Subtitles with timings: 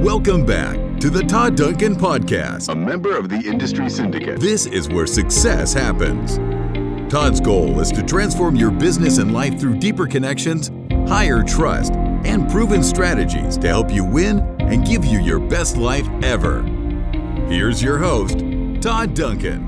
[0.00, 4.40] Welcome back to the Todd Duncan Podcast, a member of the Industry Syndicate.
[4.40, 6.38] This is where success happens.
[7.12, 10.70] Todd's goal is to transform your business and life through deeper connections,
[11.06, 11.92] higher trust,
[12.24, 16.62] and proven strategies to help you win and give you your best life ever.
[17.50, 18.38] Here's your host,
[18.80, 19.66] Todd Duncan.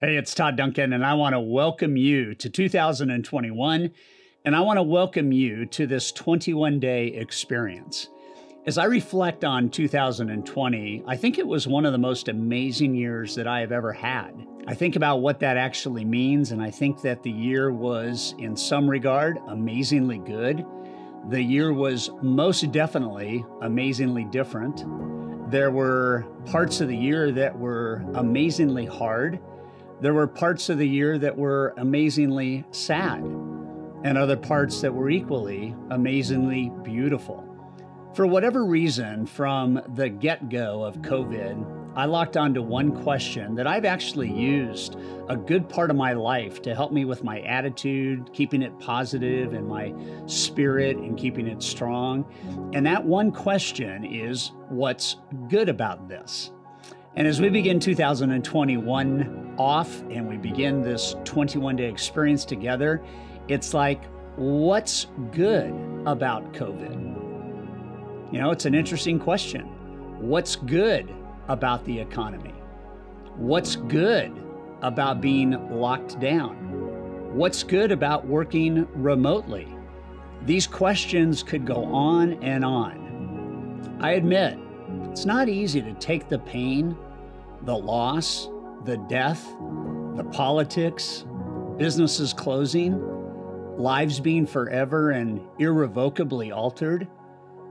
[0.00, 3.92] Hey, it's Todd Duncan, and I want to welcome you to 2021,
[4.46, 8.10] and I want to welcome you to this 21 day experience.
[8.64, 13.34] As I reflect on 2020, I think it was one of the most amazing years
[13.34, 14.46] that I have ever had.
[14.68, 18.56] I think about what that actually means, and I think that the year was, in
[18.56, 20.64] some regard, amazingly good.
[21.28, 24.84] The year was most definitely amazingly different.
[25.50, 29.40] There were parts of the year that were amazingly hard
[29.98, 33.22] there were parts of the year that were amazingly sad,
[34.06, 37.44] and other parts that were equally amazingly beautiful.
[38.14, 43.66] For whatever reason, from the get go of COVID, I locked onto one question that
[43.66, 44.96] I've actually used
[45.28, 49.54] a good part of my life to help me with my attitude, keeping it positive,
[49.54, 49.92] and my
[50.26, 52.24] spirit, and keeping it strong.
[52.74, 55.16] And that one question is what's
[55.48, 56.52] good about this?
[57.16, 63.02] And as we begin 2021 off and we begin this 21 day experience together,
[63.48, 64.04] it's like,
[64.36, 65.72] what's good
[66.06, 68.32] about COVID?
[68.32, 69.66] You know, it's an interesting question.
[70.18, 71.14] What's good
[71.48, 72.54] about the economy?
[73.36, 74.32] What's good
[74.82, 77.34] about being locked down?
[77.36, 79.68] What's good about working remotely?
[80.44, 83.98] These questions could go on and on.
[84.00, 84.58] I admit,
[85.10, 86.96] it's not easy to take the pain
[87.62, 88.48] the loss,
[88.84, 89.44] the death,
[90.14, 91.24] the politics,
[91.76, 92.94] businesses closing,
[93.76, 97.06] lives being forever and irrevocably altered.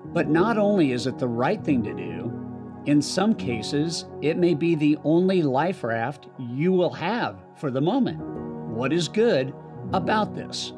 [0.05, 2.31] But not only is it the right thing to do,
[2.85, 7.81] in some cases, it may be the only life raft you will have for the
[7.81, 8.19] moment.
[8.19, 9.53] What is good
[9.93, 10.73] about this?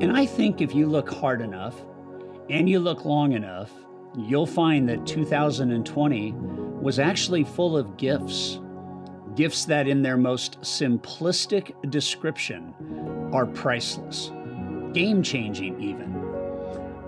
[0.00, 1.74] And I think if you look hard enough
[2.48, 3.72] and you look long enough,
[4.16, 6.32] you'll find that 2020
[6.80, 8.60] was actually full of gifts.
[9.34, 12.72] Gifts that, in their most simplistic description,
[13.32, 14.30] are priceless,
[14.94, 16.24] game changing, even.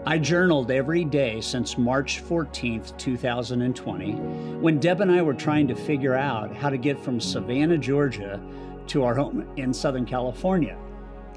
[0.04, 4.12] I journaled every day since March 14th, 2020,
[4.60, 8.40] when Deb and I were trying to figure out how to get from Savannah, Georgia
[8.88, 10.78] to our home in Southern California.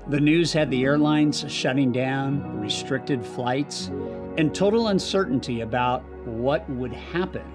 [0.07, 3.87] The news had the airlines shutting down, restricted flights,
[4.37, 7.45] and total uncertainty about what would happen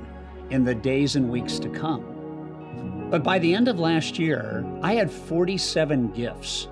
[0.51, 3.09] in the days and weeks to come.
[3.11, 6.69] But by the end of last year, I had 47 gifts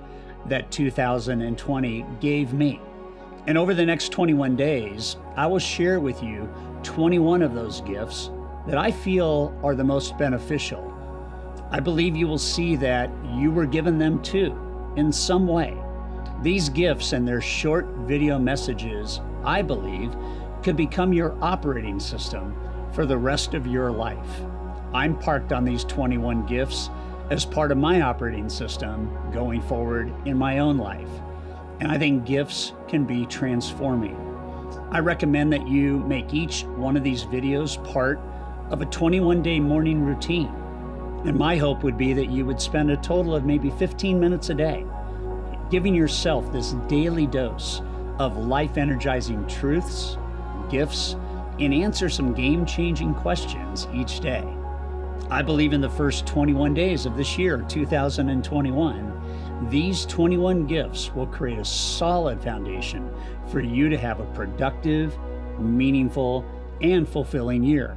[0.47, 2.80] that 2020 gave me.
[3.47, 6.48] And over the next 21 days, I will share with you
[6.82, 8.30] 21 of those gifts
[8.66, 10.88] that I feel are the most beneficial.
[11.70, 14.56] I believe you will see that you were given them too
[14.97, 15.76] in some way.
[16.42, 20.14] These gifts and their short video messages, I believe,
[20.62, 22.54] could become your operating system
[22.92, 24.42] for the rest of your life.
[24.92, 26.91] I'm parked on these 21 gifts
[27.31, 31.09] as part of my operating system going forward in my own life.
[31.81, 34.16] And I think gifts can be transforming.
[34.91, 38.21] I recommend that you make each one of these videos part
[38.71, 40.55] of a 21 day morning routine.
[41.25, 44.50] And my hope would be that you would spend a total of maybe 15 minutes
[44.50, 44.84] a day
[45.72, 47.81] giving yourself this daily dose
[48.19, 50.19] of life energizing truths,
[50.71, 51.16] gifts,
[51.59, 54.47] and answer some game changing questions each day.
[55.31, 61.27] I believe in the first 21 days of this year, 2021, these 21 gifts will
[61.27, 63.10] create a solid foundation
[63.50, 65.16] for you to have a productive,
[65.59, 66.44] meaningful,
[66.81, 67.97] and fulfilling year.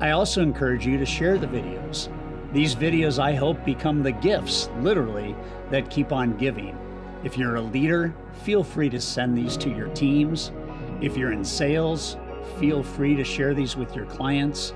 [0.00, 2.08] I also encourage you to share the videos.
[2.52, 5.36] These videos, I hope, become the gifts, literally,
[5.70, 6.76] that keep on giving.
[7.24, 8.14] If you're a leader,
[8.44, 10.52] feel free to send these to your teams.
[11.00, 12.16] If you're in sales,
[12.58, 14.72] feel free to share these with your clients.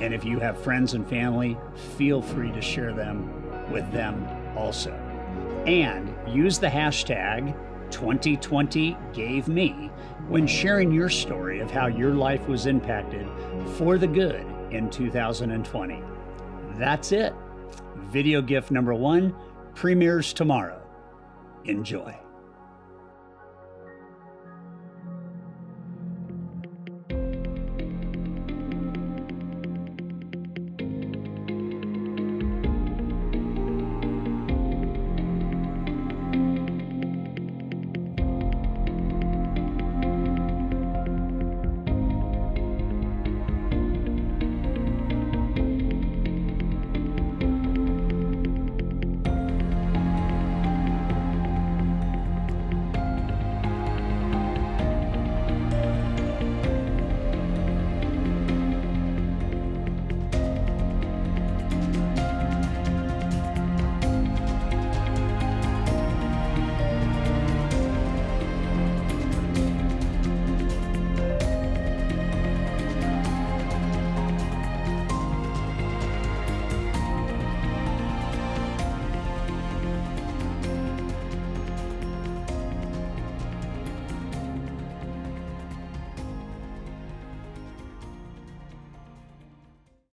[0.00, 1.56] And if you have friends and family,
[1.96, 4.92] feel free to share them with them also.
[5.66, 7.54] And use the hashtag
[7.90, 9.90] 2020 gave me
[10.28, 13.26] when sharing your story of how your life was impacted
[13.76, 16.02] for the good in 2020.
[16.74, 17.34] That's it.
[18.10, 19.34] Video gift number one
[19.74, 20.80] premieres tomorrow.
[21.64, 22.14] Enjoy.